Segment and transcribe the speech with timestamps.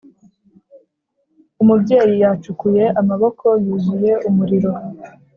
[1.61, 4.71] umubyeyi yacukuye, amaboko yuzuye umuriro.